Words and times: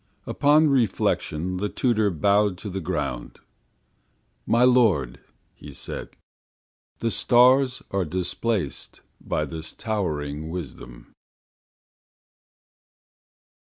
Upon 0.25 0.67
reflection, 0.67 1.57
the 1.57 1.69
tutor 1.69 2.09
bowed 2.09 2.57
to 2.57 2.71
the 2.71 2.79
ground, 2.81 3.39
"My 4.47 4.63
lord," 4.63 5.19
he 5.53 5.71
said, 5.71 6.09
"The 7.01 7.11
stars 7.11 7.83
are 7.91 8.03
displaced 8.03 9.01
By 9.23 9.45
this 9.45 9.73
towering 9.73 10.49
wisdom." 10.49 11.13